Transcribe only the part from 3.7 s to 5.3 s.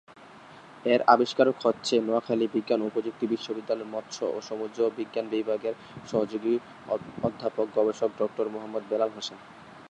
মৎস্য ও সমুদ্র বিজ্ঞান